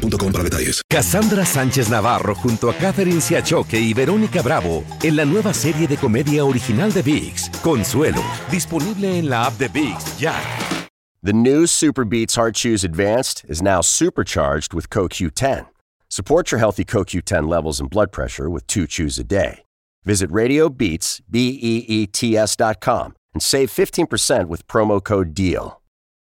[0.00, 0.82] boostmobile.com para detalles.
[0.88, 5.96] Cassandra Sánchez Navarro junto a Catherine Siachoque y Verónica Bravo en la nueva serie de
[5.96, 10.34] comedia original de VIX, Consuelo, disponible en la app de VIX ya.
[11.22, 15.66] The new Super Beats Heart Chews Advanced is now supercharged with CoQ10.
[16.08, 19.64] Support your healthy CoQ10 levels and blood pressure with two chews a day.
[20.04, 25.80] Visit RadioBeats, B-E-E-T-S dot com and save 15% with promo code DEAL.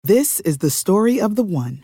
[0.04, 1.84] This is the story of the one.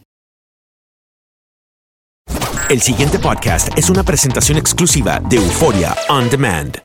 [2.71, 6.77] El siguiente podcast es una presentación exclusiva de Euforia On Demand.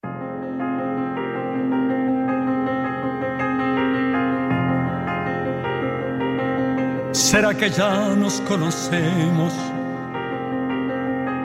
[7.12, 9.52] ¿Será que ya nos conocemos?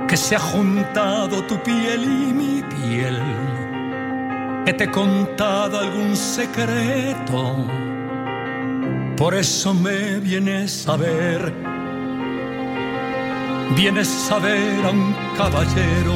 [0.07, 3.19] Que se ha juntado tu piel y mi piel.
[4.65, 7.67] Que te contado algún secreto.
[9.17, 11.70] Por eso me vienes a ver.
[13.75, 16.13] Vienes a ver a un caballero.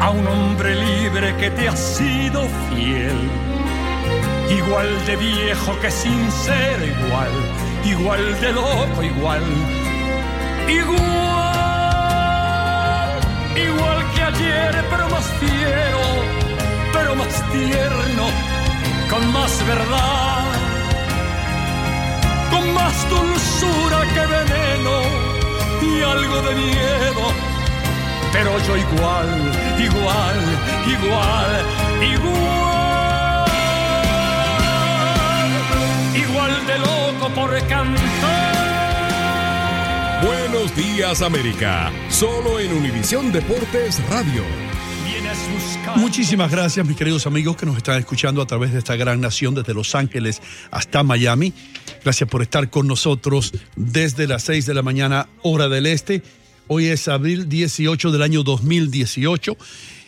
[0.00, 3.50] A un hombre libre que te ha sido fiel
[4.50, 7.30] igual de viejo que sincero, igual,
[7.84, 9.42] igual de loco, igual,
[10.68, 11.00] igual,
[13.56, 16.00] igual que ayer, pero más fiero,
[16.92, 18.26] pero más tierno,
[19.08, 20.44] con más verdad,
[22.50, 23.39] con más dulzura
[26.20, 27.24] algo de miedo.
[28.32, 29.28] Pero yo igual,
[29.78, 30.38] igual,
[30.86, 31.50] igual,
[32.14, 33.46] igual.
[36.14, 38.60] igual de loco por cantar.
[40.22, 44.44] Buenos días América, solo en Univisión Deportes Radio.
[45.96, 49.54] Muchísimas gracias mis queridos amigos que nos están escuchando a través de esta gran nación
[49.54, 51.52] desde Los Ángeles hasta Miami.
[52.02, 56.22] Gracias por estar con nosotros desde las 6 de la mañana hora del este.
[56.66, 59.56] Hoy es abril 18 del año 2018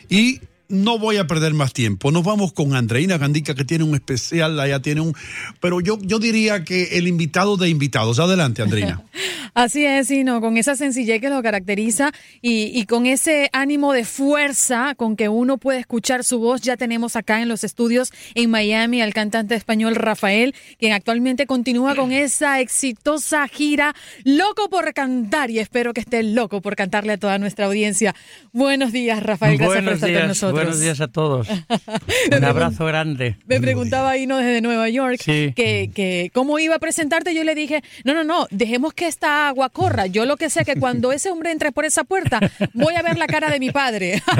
[0.09, 2.11] y no voy a perder más tiempo.
[2.11, 5.15] Nos vamos con Andreina Gandica, que tiene un especial, allá tiene un...
[5.61, 8.19] Pero yo, yo diría que el invitado de invitados.
[8.19, 9.03] Adelante, Andreina.
[9.55, 13.93] Así es, y no, con esa sencillez que lo caracteriza y, y, con ese ánimo
[13.93, 18.13] de fuerza con que uno puede escuchar su voz, ya tenemos acá en los estudios
[18.35, 23.95] en Miami al cantante español Rafael, quien actualmente continúa con esa exitosa gira
[24.25, 28.15] Loco por cantar y espero que esté loco por cantarle a toda nuestra audiencia.
[28.53, 30.62] Buenos días, Rafael, gracias por estar con nosotros.
[30.63, 31.49] Buenos días a todos.
[32.37, 33.37] Un abrazo grande.
[33.47, 37.35] Me preguntaba Ino desde Nueva York que, que cómo iba a presentarte.
[37.35, 40.07] Yo le dije, no, no, no, dejemos que esta agua corra.
[40.07, 42.39] Yo lo que sé que cuando ese hombre entre por esa puerta,
[42.75, 44.23] voy a ver la cara de mi padre.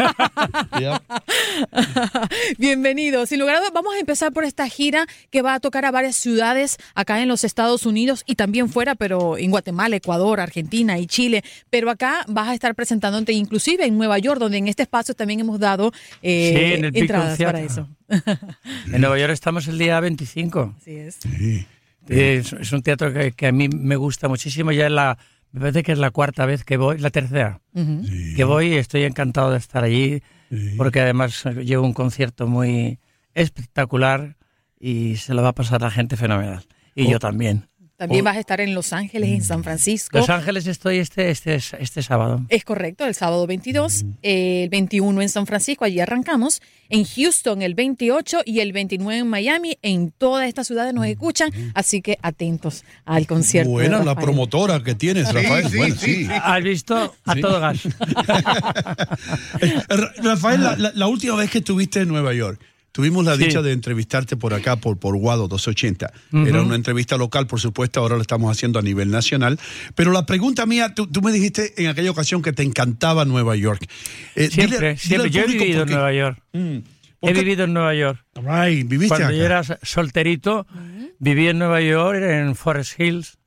[2.59, 3.27] Bienvenido.
[3.27, 5.91] Sin lugar a dudas, vamos a empezar por esta gira que va a tocar a
[5.91, 10.99] varias ciudades acá en los Estados Unidos y también fuera, pero en Guatemala, Ecuador, Argentina
[10.99, 11.43] y Chile.
[11.71, 15.41] Pero acá vas a estar presentándote inclusive en Nueva York, donde en este espacio también
[15.41, 15.93] hemos dado
[16.23, 17.89] eh, sí, en el entradas para eso.
[18.93, 20.75] en Nueva York estamos el día 25.
[20.81, 21.17] Así es.
[21.23, 21.67] Sí.
[22.09, 24.73] Es, es, un teatro que, que, a mí me gusta muchísimo.
[24.73, 25.19] Ya es la,
[25.53, 28.07] me parece que es la cuarta vez que voy, la tercera Uh -huh.
[28.09, 28.35] Sí.
[28.37, 30.75] que voy y estoy encantado de estar allí Sí.
[30.77, 32.99] porque además llevo un concierto muy
[33.35, 34.37] espectacular
[34.79, 36.65] y se lo va a pasar la gente fenomenal.
[36.95, 37.11] Y Oh.
[37.13, 37.69] yo también.
[38.03, 40.19] También vas a estar en Los Ángeles, en San Francisco.
[40.19, 42.45] Los Ángeles estoy este, este, este sábado.
[42.49, 47.75] Es correcto, el sábado 22, el 21 en San Francisco, allí arrancamos, en Houston el
[47.75, 52.85] 28 y el 29 en Miami, en todas estas ciudades nos escuchan, así que atentos
[53.05, 53.71] al concierto.
[53.71, 55.69] Buena la promotora que tienes, Rafael.
[55.77, 56.27] Bueno, sí.
[56.31, 57.15] ¿Has visto?
[57.25, 57.41] A Sí.
[57.41, 57.79] todo gas.
[59.61, 62.61] Eh, Ra- Rafael, la, la- la última vez que estuviste en Nueva York,
[62.93, 63.45] Tuvimos la Sí.
[63.45, 66.13] dicha de entrevistarte por acá, por, por Guado 280.
[66.33, 66.47] Ujú.
[66.47, 69.59] Era una entrevista local, por supuesto, ahora lo estamos haciendo a nivel nacional.
[69.95, 73.57] Pero la pregunta mía, tú, tú me dijiste en aquella ocasión que te encantaba Nueva
[73.57, 73.87] York.
[74.37, 75.31] Eh, Siempre, dile- siempre.
[75.31, 75.89] Yo he público vivido en.
[75.91, 76.39] Nueva York.
[76.53, 76.79] Mm.
[77.21, 78.21] ¿Por He vivido en Nueva York.
[78.35, 79.37] Right, viviste Cuando acá.
[79.37, 80.67] yo era solterito,
[81.19, 83.39] viví en Nueva York, en Forest Hills.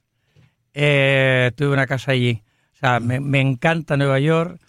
[0.73, 2.41] Eh, tuve una casa allí.
[2.85, 4.59] Sea, me, me encanta Nueva York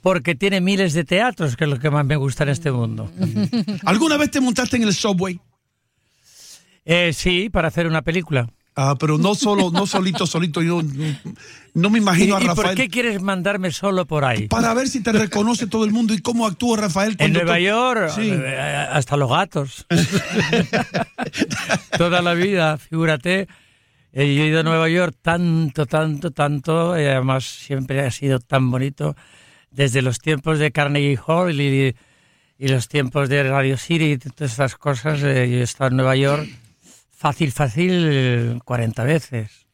[0.00, 3.10] porque tiene miles de teatros, que es lo que más me gusta en este mundo.
[3.84, 5.40] ¿Alguna vez te montaste en el subway?
[6.84, 8.48] Eh, sí, para hacer una película.
[8.76, 10.62] Ah, pero no solo, no solito, solito.
[10.62, 11.16] Yo no,
[11.74, 12.76] no me ¿Y, imagino a y por Rafael.
[12.76, 14.46] qué quieres mandarme solo por ahí?
[14.46, 17.16] Para ver si te reconoce todo el mundo y cómo actúa Rafael.
[17.18, 18.30] En Nueva tú- York, Sí.
[18.32, 19.86] eh, hasta los gatos.
[21.98, 23.48] Toda la vida, figúrate.
[24.16, 28.70] Yo he ido a Nueva York tanto, tanto, tanto, y además siempre ha sido tan
[28.70, 29.14] bonito.
[29.70, 31.94] Desde los tiempos de Carnegie Hall y,
[32.58, 36.16] los tiempos de Radio City y todas estas cosas, eh, yo he estado en Nueva
[36.16, 36.48] York
[37.10, 39.66] fácil, fácil, eh, 40 veces.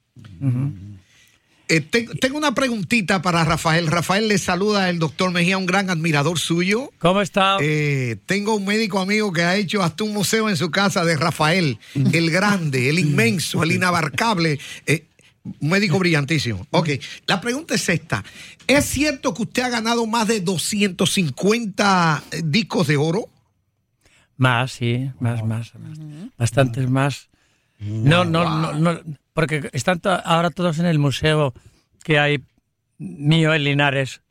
[1.74, 3.86] Eh, te- tengo una preguntita para Rafael.
[3.86, 6.92] Rafael le saluda el doctor Mejía, un gran admirador suyo.
[6.98, 7.56] ¿Cómo está?
[7.60, 11.16] Eh, tengo un médico amigo que ha hecho hasta un museo en su casa de
[11.16, 14.58] Rafael, el grande, el inmenso, el inabarcable.
[14.86, 15.06] eh,
[15.60, 16.64] un médico brillantísimo.
[16.70, 16.90] Ok,
[17.26, 18.22] la pregunta es esta.
[18.66, 23.28] ¿Es cierto que usted ha ganado más de 250 discos de oro?
[24.36, 25.98] Más, sí, más, más, más.
[26.38, 27.28] Bastantes más.
[27.80, 29.00] No, no, no, no,
[29.32, 31.54] porque están to- ahora todos en el museo
[32.04, 32.42] que hay
[32.98, 34.22] mío en Linares,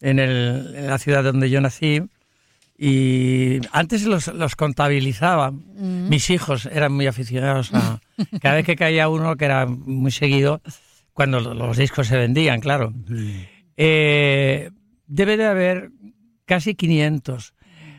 [0.00, 2.02] en, el- en la ciudad donde yo nací.
[2.80, 5.50] Y antes los, los contabilizaba.
[5.50, 8.00] Mis hijos eran muy aficionados a...
[8.40, 10.60] Cada vez que caía uno, que era muy seguido,
[11.12, 12.92] cuando lo- los discos se vendían, claro.
[13.76, 14.70] Eh,
[15.06, 15.90] debe de haber
[16.44, 17.54] casi 500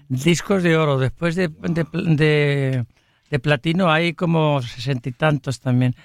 [0.08, 0.98] discos de oro.
[1.00, 2.86] Después de, de, de-
[3.30, 5.96] de platino hay como sesenta y tantos también.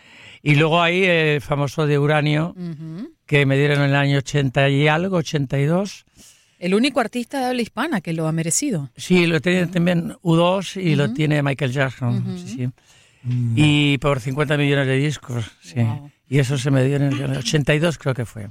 [0.42, 2.54] Y luego hay el famoso de uranio,
[3.26, 6.04] que me dieron en el año 80 y algo, 82.
[6.58, 8.90] El único artista de habla hispana que lo ha merecido.
[8.96, 12.38] Sí, lo tiene también U2 y lo tiene Michael Jackson.
[12.38, 12.70] sí, sí.
[13.56, 15.80] Y por 50 millones de discos, sí.
[16.28, 18.48] Y eso se me dio en el 82 creo que fue.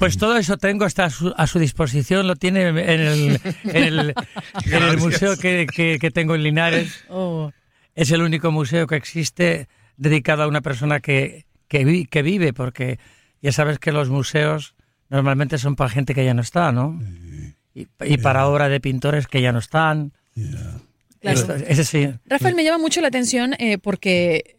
[0.00, 3.00] Pues todo eso tengo está a su, a su disposición, lo tiene en el, en
[3.00, 4.14] el, en el
[4.64, 4.96] Gracias.
[5.00, 7.04] museo que, que- que tengo en Linares.
[7.08, 7.52] Oh,
[7.94, 9.68] Es el único museo que existe
[9.98, 12.98] dedicado a una persona que, que, vi- que vive, porque
[13.42, 14.74] ya sabes que los museos
[15.10, 16.98] normalmente son para gente que ya no está, ¿no?
[17.74, 20.12] Y, y para obra de pintores que ya no están.
[21.20, 21.38] Claro.
[21.38, 22.08] Esto- ese sí.
[22.26, 24.56] Rafael, me llama mucho la atención eh, porque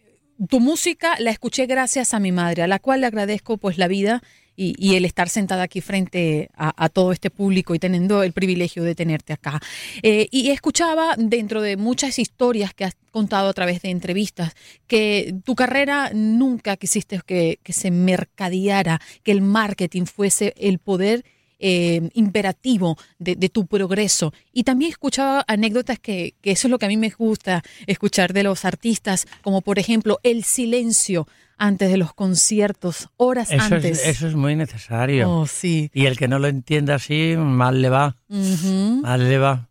[0.49, 3.87] tu música la escuché gracias a mi madre, a la cual le agradezco pues la
[3.87, 4.21] vida
[4.55, 8.95] y, el estar sentada aquí frente a, todo este público y teniendo el privilegio de
[8.95, 9.59] tenerte acá.
[10.03, 14.53] Eh, y escuchaba dentro de muchas historias que has contado a través de entrevistas
[14.87, 21.23] que tu carrera nunca quisiste que, se mercadeara, que el marketing fuese el poder
[21.59, 24.33] eh, imperativo de, de tu progreso.
[24.51, 28.33] Y también escuchaba anécdotas que, que eso es lo que a mí me gusta escuchar
[28.33, 31.27] de los artistas, como por ejemplo el silencio
[31.63, 33.99] antes de los conciertos, horas Eso antes.
[33.99, 35.29] es, eso es muy necesario.
[35.29, 35.91] Oh, sí.
[35.93, 38.15] Y el que no lo entienda así, mal le va.
[38.27, 39.69] Mal le va.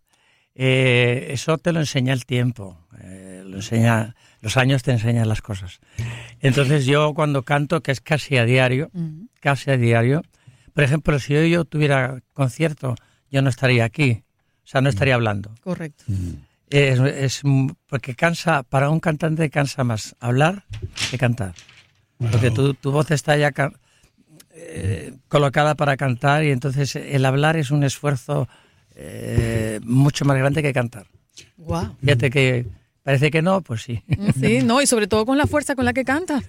[0.55, 2.79] Eh, eso te lo enseña el tiempo.
[3.03, 5.81] eh, lo enseña, los años te enseñan las cosas.
[6.41, 8.91] Entonces yo cuando canto, que es casi a diario,
[9.41, 10.23] casi a diario,
[10.73, 12.95] por ejemplo, si hoy yo tuviera concierto,
[13.33, 14.23] yo no estaría aquí.
[14.65, 15.53] O sea, no estaría hablando.
[15.63, 16.05] Correcto.
[16.69, 17.43] Es,
[17.89, 20.67] porque cansa, para un cantante cansa más hablar
[21.11, 21.55] que cantar.
[22.31, 23.53] Porque tu, tu voz está ya
[24.53, 28.49] eh, colocada para cantar y entonces el hablar es un esfuerzo
[28.95, 31.07] eh, mucho más grande que cantar.
[31.57, 31.97] Wow.
[32.01, 32.67] Fíjate que
[33.03, 34.03] parece que no, pues sí.
[34.39, 36.43] Sí, no, y sobre todo con la fuerza con la que canta.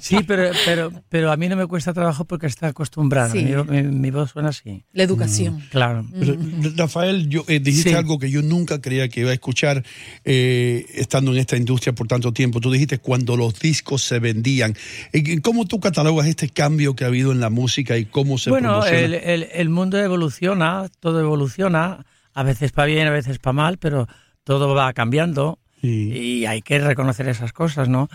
[0.00, 3.30] Sí, pero, pero, pero a mí no me cuesta trabajo porque está acostumbrada.
[3.30, 3.44] Sí.
[3.44, 4.84] Mi, mi- mi voz suena así.
[4.92, 5.62] La educación.
[5.70, 6.04] Claro.
[6.18, 6.36] Pero,
[6.76, 7.94] Rafael, yo, eh, dijiste Sí.
[7.96, 9.84] algo que yo nunca creía que iba a escuchar
[10.24, 12.60] eh, estando en esta industria por tanto tiempo.
[12.60, 14.74] Tú dijiste cuando los discos se vendían.
[15.12, 18.50] Eh, ¿Cómo tú catalogas este cambio que ha habido en la música y cómo se
[18.50, 18.98] Bueno, promociona?
[18.98, 23.78] el, el- el mundo evoluciona, todo evoluciona, a veces para bien, a veces para mal,
[23.78, 24.08] pero
[24.44, 26.12] todo va cambiando Sí.
[26.40, 28.08] y hay que reconocer esas cosas, ¿no?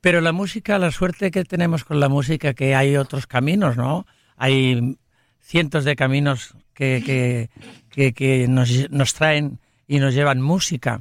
[0.00, 4.06] Pero la música, la suerte que tenemos con la música, que hay otros caminos, ¿no?
[4.36, 4.96] Hay
[5.40, 7.50] cientos de caminos que, que,
[7.90, 9.58] que- que nos, nos traen
[9.88, 11.00] y nos llevan música,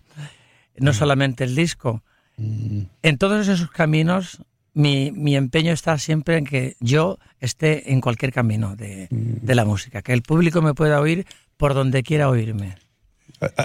[0.78, 2.04] no solamente el disco.
[2.38, 4.42] En todos esos caminos,
[4.74, 9.66] mi, mi empeño está siempre en que yo esté en cualquier camino de, de la
[9.66, 11.26] música, que el público me pueda oír
[11.58, 12.76] por donde quiera oírme.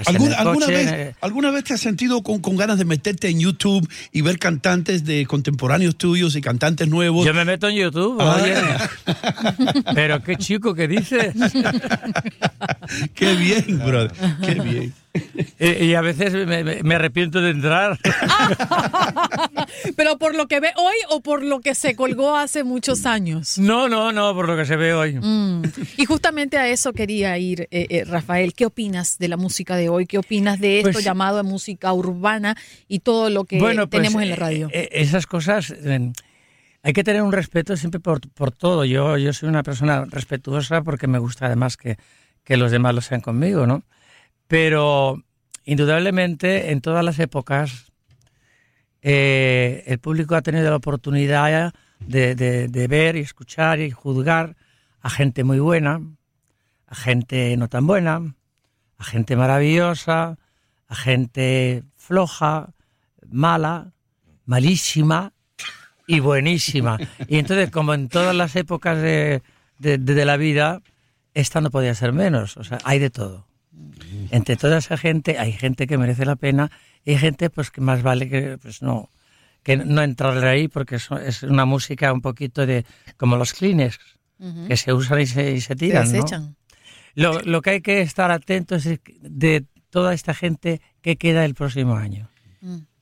[0.07, 3.29] ¿Alguna, alguna coche, vez, eh, ¿Alguna vez te has sentido con, con ganas de meterte
[3.29, 7.25] en YouTube y ver cantantes de contemporáneos tuyos y cantantes nuevos?
[7.25, 8.41] Yo me meto en YouTube, Ah.
[8.43, 9.83] oye.
[9.95, 11.33] Pero qué chico que dices.
[13.15, 14.13] Qué bien, brother.
[14.45, 14.95] Qué bien.
[15.59, 16.35] Y, y a veces
[16.85, 17.99] me, arrepiento de entrar.
[19.97, 23.59] Pero por lo que ve hoy o por lo que se colgó hace muchos años.
[23.59, 25.15] No, no, no, por lo que se ve hoy.
[25.15, 25.63] Mm.
[25.97, 28.55] Y justamente a eso quería ir, eh, eh, Rafael.
[28.55, 30.07] ¿Qué opinas de la música de hoy?
[30.07, 32.57] ¿Qué opinas de esto Pues- llamado música urbana
[32.89, 34.69] y todo lo que Bueno, pues, tenemos en la eh, radio?
[34.73, 36.13] eh, esas cosas, eh,
[36.83, 38.85] hay que tener un respeto siempre por, por todo.
[38.85, 41.97] Yo, yo soy una persona respetuosa porque me gusta además que,
[42.45, 43.83] que los demás lo sean conmigo, ¿no?
[44.51, 45.23] Pero
[45.65, 47.93] indudablemente en todas las épocas
[49.01, 54.57] eh, el público ha tenido la oportunidad de, de- de ver y escuchar y juzgar
[55.03, 56.01] a gente muy buena,
[56.89, 58.35] a gente no tan buena,
[58.99, 60.37] a gente maravillosa,
[60.89, 62.71] a gente floja,
[63.31, 63.93] mala,
[64.47, 65.33] malísima
[66.09, 66.99] y buenísima.
[67.29, 69.43] Y entonces, como en todas las épocas de,
[69.79, 70.83] de- de la vida,
[71.35, 72.57] esta no podía ser menos.
[72.57, 73.47] O sea, hay de todo.
[74.31, 76.71] Entre toda esa gente hay gente que merece la pena
[77.05, 79.11] y hay gente pues que más vale que pues no
[79.63, 82.85] que no entrarle ahí porque es, es una música un poquito de
[83.17, 83.99] como los clines
[84.69, 86.11] que se usan y se, y se Se tiran.
[86.11, 86.55] ¿no?
[87.15, 91.55] Lo, lo que hay que estar atentos es de toda esta gente que queda el
[91.55, 92.31] próximo año.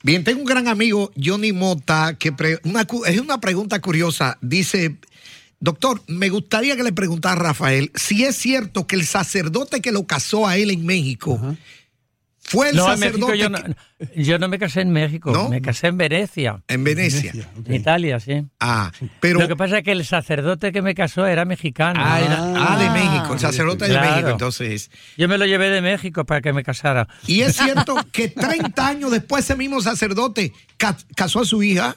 [0.03, 4.39] Bien, tengo un gran amigo, Johnny Mota, que pre- una es una pregunta curiosa.
[4.41, 4.97] Dice,
[5.61, 9.93] doctor, me gustaría que le preguntara a Rafael si es cierto que el sacerdote que
[9.93, 11.41] lo casó a él en México
[12.41, 15.33] fue el no, en México sacerdote yo no, que- yo no me casé en México,
[15.33, 15.51] ¿No?
[15.51, 16.63] me casé en Venecia.
[16.67, 17.33] en Venecia.
[17.67, 18.43] En Italia, sí.
[18.59, 19.39] Ah, pero...
[19.41, 22.01] Lo que pasa es que el sacerdote que me casó era mexicano.
[22.03, 24.11] Ah, era- ah, de México, el sacerdote de Claro.
[24.13, 24.91] México, entonces.
[25.19, 27.07] Yo me lo llevé de México para que me casara.
[27.27, 31.97] Y es cierto que 30 años después ese mismo sacerdote ca- casó a su hija.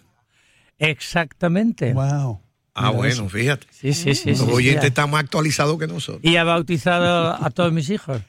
[0.80, 1.94] Exactamente.
[1.94, 2.42] Wow.
[2.74, 3.68] Ah, bueno, fíjate.
[3.72, 4.30] Sí, sí, sí.
[4.30, 4.52] Los sí, sí.
[4.52, 6.22] oyentes están más actualizados que nosotros.
[6.24, 8.22] Y ha bautizado a todos mis hijos.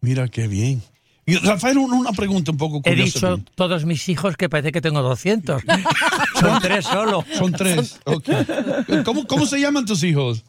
[0.00, 0.82] Mira qué bien.
[1.26, 3.04] Y Rafael, una una pregunta un poco He curiosa.
[3.04, 3.48] dicho también.
[3.54, 5.62] todos mis hijos que parece que tengo 200.
[6.40, 7.24] Son tres solo.
[7.36, 7.98] Son tres.
[9.04, 10.44] ¿Cómo, ¿Cómo se llaman tus hijos?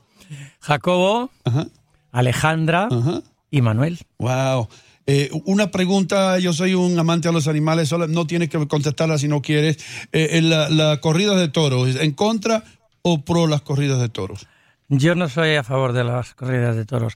[0.61, 1.67] Jacobo, Ajá.
[2.11, 3.21] Alejandra Ajá.
[3.51, 3.99] y Manuel.
[4.19, 4.69] Wow.
[5.07, 9.17] Eh, una pregunta, yo soy un amante de los animales, solo, no tienes que contestarla
[9.17, 9.77] si no quieres.
[10.11, 12.63] Eh, en la, la corrida de toros, ¿en contra
[13.01, 14.47] o pro las corridas de toros?
[14.89, 17.13] Yo no soy a favor de las corridas de toros,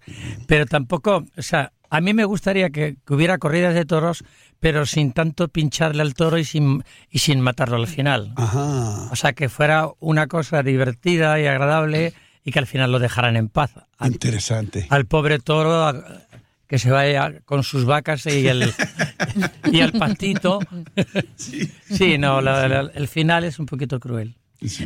[0.48, 4.24] pero tampoco, o sea, a mí me gustaría que, que hubiera corridas de toros,
[4.60, 8.32] pero sin tanto pincharle al toro y sin, y sin matarlo al final.
[8.36, 9.10] Ajá.
[9.12, 12.14] O sea, que fuera una cosa divertida y agradable
[12.44, 13.72] y que al final lo dejaran en paz.
[13.98, 14.86] Al, Interesante.
[14.90, 16.04] al pobre toro a-
[16.68, 18.72] que se vaya con sus vacas y el,
[19.72, 20.60] y el pastito.
[21.36, 24.36] Sí, no, la- la- el final es un poquito cruel.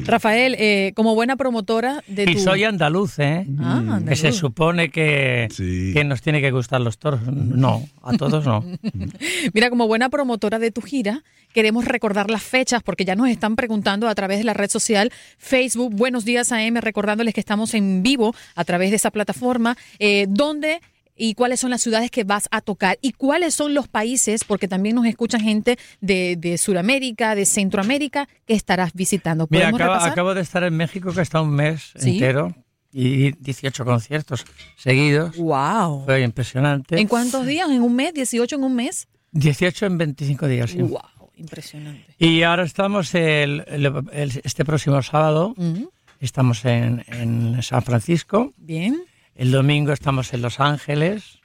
[0.06, 2.40] Rafael, eh, como buena promotora de Y tu...
[2.40, 3.46] soy andaluz, ¿eh?
[3.60, 4.40] Ah, Que se andaluz.
[4.40, 5.92] supone que, Sí.
[5.94, 7.22] que nos tiene que gustar los toros.
[7.28, 8.64] No, a todos no.
[9.54, 13.56] Mira, como buena promotora de tu gira, queremos recordar las fechas porque ya nos están
[13.56, 18.04] preguntando a través de la red social Facebook, Buenos Días AM, recordándoles que estamos en
[18.04, 20.80] vivo a través de esa plataforma, eh, dónde
[21.18, 24.68] y cuáles son las ciudades que vas a tocar y cuáles son los países, porque
[24.68, 29.48] también nos escuchan gente de, de Sudamérica, de Centroamérica, que estarás visitando.
[29.50, 32.12] Mira, ¿Podemos acabo, de estar en México, que está un mes ¿Sí?
[32.12, 32.54] entero,
[32.94, 34.46] y 18 conciertos
[34.78, 35.36] seguidos.
[35.38, 36.06] ¡Wow!
[36.06, 37.00] Fue impresionante.
[37.00, 37.70] ¿En cuántos días?
[37.70, 38.14] ¿En un mes?
[38.14, 39.08] ¿18 en un mes?
[39.34, 40.78] 18 en 25 días, sí.
[40.82, 41.02] ¡Wow!
[41.36, 42.06] Impresionante.
[42.18, 45.92] Y ahora estamos el, el- el- este próximo sábado, Ujú.
[46.20, 49.00] estamos en, en San Francisco, Bien.
[49.38, 51.40] El domingo estamos en Los Ángeles,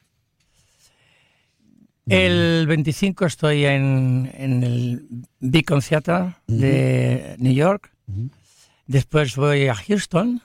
[2.08, 5.06] el 25 estoy en, en el
[5.38, 7.92] Beacon Theater de New York,
[8.86, 10.42] después voy a Houston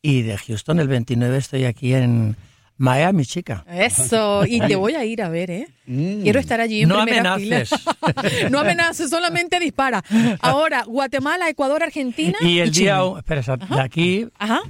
[0.00, 2.36] y de Houston el 29 estoy aquí en
[2.76, 3.64] Miami, chica.
[3.68, 5.68] Eso, y te voy a ir a ver, ¿eh?
[5.84, 7.70] Quiero estar allí en No primera amenaces.
[7.70, 8.48] fila.
[8.50, 10.04] no amenaces, solamente dispara.
[10.40, 12.38] Ahora, Guatemala, Ecuador, Argentina.
[12.40, 14.60] Y el día, espera, de aquí Ajá.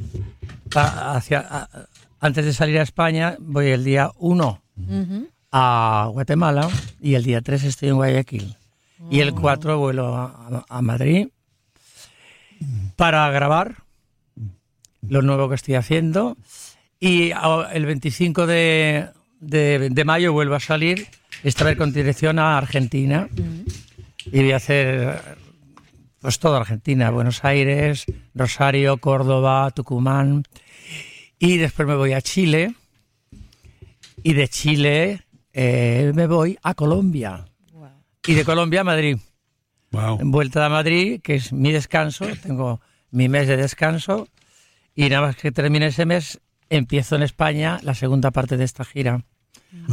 [0.77, 1.69] Hacia,
[2.21, 5.29] antes de salir a España, voy el día 1 Ujú.
[5.53, 6.69] a Guatemala
[7.01, 8.57] y el día 3 estoy en Guayaquil.
[9.11, 10.15] Y el 4 vuelo
[10.69, 11.29] a, Madrid
[12.97, 13.77] para grabar
[15.09, 16.37] lo nuevo que estoy haciendo.
[17.01, 17.31] Y
[17.73, 19.09] el 25 de,
[19.41, 21.07] de- de mayo vuelvo a salir,
[21.45, 23.29] esta vez con dirección a Argentina.
[24.27, 25.23] Y voy a hacer
[26.21, 30.45] pues toda Argentina, Buenos Aires, Rosario, Córdoba, Tucumán.
[31.39, 32.75] Y después me voy a Chile.
[34.23, 35.23] Y de Chile
[35.53, 37.45] eh, me voy a Colombia.
[38.27, 39.17] Y de Colombia a Madrid.
[39.91, 40.21] Wow.
[40.21, 44.29] En vuelta a Madrid, que es mi descanso, tengo mi mes de descanso.
[44.95, 48.85] Y nada más que termine ese mes, empiezo en España la segunda parte de esta
[48.85, 49.25] gira.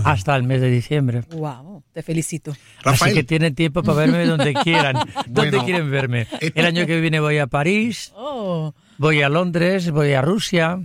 [0.04, 1.22] Hasta el mes de diciembre.
[1.32, 2.56] Wow, te felicito.
[2.84, 4.96] Así que tienen tiempo para verme donde quieran.
[5.28, 6.22] donde Bueno, quieren verme.
[6.40, 10.80] esto- El año que viene voy a París, Oh, voy a Londres, voy a Rusia,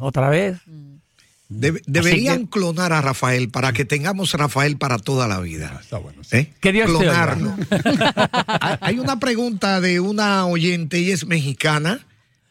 [0.00, 0.58] otra vez.
[1.48, 5.78] Debe- deberían que- clonar a Rafael para que tengamos a Rafael para toda la vida.
[5.80, 6.20] Está bueno.
[6.32, 6.52] ¿Eh?
[6.60, 7.36] Que Dios te oiga.
[7.36, 7.54] Clonarlo.
[8.80, 12.00] Hay- una pregunta de una oyente, ella es mexicana,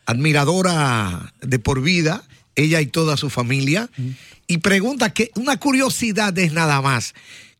[0.05, 2.23] admiradora de por vida,
[2.55, 3.89] ella y toda su familia,
[4.47, 7.13] y pregunta que una curiosidad es nada más,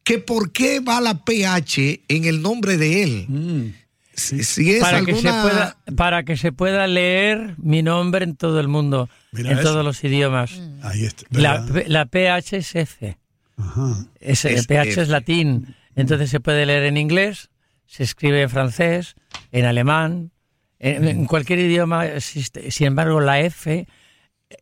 [0.04, 3.75] que por qué va la PH en el nombre de él.
[4.14, 8.38] Si, si es Para que, se pueda, para que se pueda leer mi nombre en
[8.38, 9.70] todo el mundo, Mira en eso.
[9.72, 10.62] todos los idiomas.
[10.84, 11.25] Ahí está.
[11.32, 13.18] La, la PH es F.
[13.58, 14.06] Ajá.
[14.22, 15.02] Es, el PH F.
[15.02, 15.75] es latín.
[15.98, 17.50] Entonces se puede leer en inglés,
[17.88, 19.16] se escribe en francés,
[19.52, 20.32] en alemán,
[20.80, 22.72] en, en cualquier idioma existe.
[22.72, 23.86] Sin embargo, la F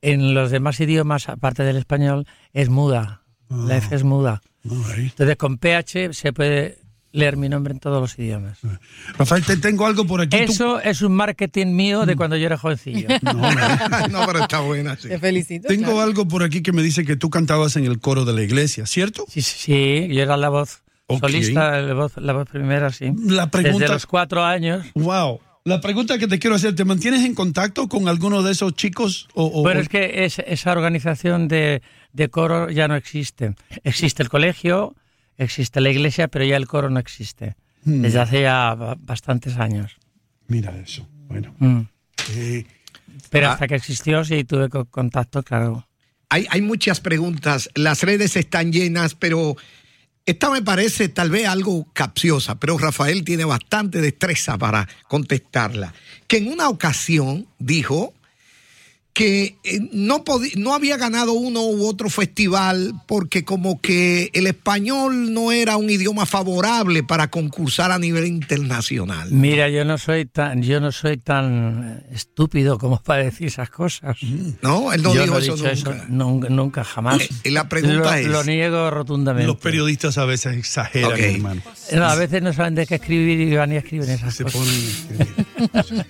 [0.02, 3.22] en los demás idiomas, aparte del español, es muda.
[3.50, 4.42] La F es muda.
[4.64, 5.12] Right.
[5.12, 6.80] Entonces con PH se puede
[7.12, 8.58] leer mi nombre en todos los idiomas.
[9.18, 10.36] Rafael, te tengo algo por aquí.
[10.46, 13.08] Tú- Eso es un marketing mío de cuando yo era jovencillo.
[14.10, 14.96] no, pero está buena.
[14.96, 15.10] sí.
[15.10, 15.68] te felicito.
[15.68, 16.02] Tengo claro.
[16.02, 18.88] algo por aquí que me dice que tú cantabas en el coro de la iglesia,
[18.88, 19.26] ¿cierto?
[19.30, 21.20] Sí, sí, sí, yo era la voz Ok.
[21.20, 23.12] solista, la voz, la voz primera, sí.
[23.28, 24.84] La pregunta- Desde los cuatro años.
[24.96, 25.40] Wow.
[25.66, 29.30] La pregunta que te quiero hacer, ¿te mantienes en contacto con alguno de esos chicos?
[29.34, 33.56] O, o- Bueno, o- es que es- esa organización de, de coro ya no existe.
[33.86, 34.94] Existe el colegio,
[35.38, 37.56] existe la iglesia, pero ya el coro no existe.
[37.86, 38.02] Hmm.
[38.02, 39.96] Desde hace ya ba- bastantes años.
[40.48, 41.08] Mira eso.
[41.30, 41.56] Bueno.
[41.60, 41.80] Mm.
[42.32, 42.66] eh,
[43.30, 43.54] Pero Ah.
[43.54, 45.88] hasta que existió, sí tuve co- contacto, claro.
[46.30, 49.56] Hay, hay muchas preguntas, las redes están llenas, pero
[50.26, 55.94] esta me parece tal vez algo capciosa, pero Rafael tiene bastante destreza para contestarla.
[56.28, 58.14] Que en una ocasión dijo
[59.14, 60.24] que eh, no,
[60.56, 65.90] no había ganado uno u otro festival porque como que el español no era un
[65.92, 69.30] idioma favorable para concursar a nivel internacional.
[69.32, 73.70] Mira, yo no soy tan, yo no soy tan eh, estúpido como para decir esas
[73.70, 74.18] cosas.
[74.64, 76.06] No, él no Yo dijo eso dicho nunca.
[76.10, 77.22] nunca, nunca, jamás.
[77.44, 79.46] Eh, la pregunta lo, es- Lo niego rotundamente.
[79.48, 81.62] los periodistas a veces exageran, hermano.
[81.94, 84.60] No, a veces no saben de qué escribir y van y escriben esas Se cosas.
[84.60, 86.06] ponen-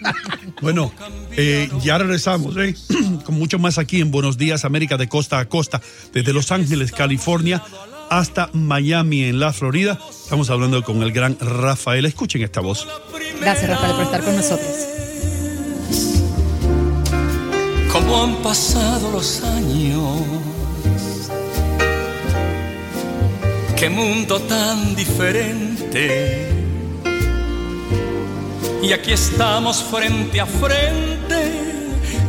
[0.61, 0.93] bueno,
[1.37, 2.75] eh, ya regresamos ¿eh?
[3.25, 5.81] con mucho más aquí en Buenos Días, América de costa a costa,
[6.13, 7.63] desde Los Ángeles, California,
[8.09, 9.99] hasta Miami, en la Florida.
[10.09, 12.05] Estamos hablando con el gran Rafael.
[12.05, 12.87] Escuchen esta voz.
[13.39, 14.93] Gracias, Rafael, por estar con nosotros.
[17.91, 20.21] Cómo han pasado los años.
[23.77, 26.49] Qué mundo tan diferente.
[28.83, 31.22] Y aquí estamos frente a frente,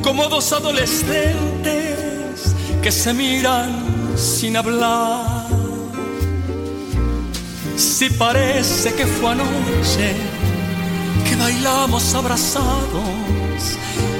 [0.04, 3.72] como dos adolescentes que se miran
[4.16, 5.46] sin hablar.
[7.74, 10.14] Si parece que fue anoche
[11.26, 13.08] que bailamos abrazados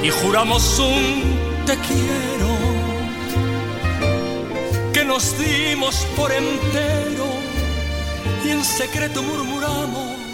[0.01, 2.51] y juramos un te quiero,
[4.91, 7.27] que nos dimos por entero
[8.43, 10.24] y en secreto murmuramos.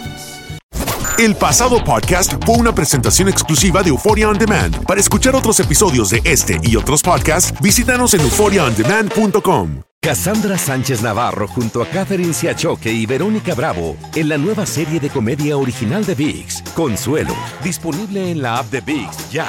[1.18, 4.84] El pasado podcast fue una presentación exclusiva de Euphoria On Demand.
[4.86, 9.82] Para escuchar otros episodios de este y otros podcasts, visítanos en euphoriaondemand.com.
[10.00, 15.10] Cassandra Sánchez Navarro junto a Catherine Siachoque y Verónica Bravo en la nueva serie de
[15.10, 19.46] comedia original de VIX, Consuelo, disponible en la app de VIX ya.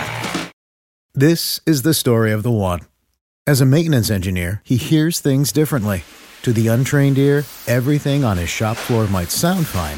[1.17, 2.81] This is the story of the one.
[3.47, 6.03] As a maintenance engineer, he hears things differently.
[6.43, 9.97] To the untrained ear, everything on his shop floor might sound fine,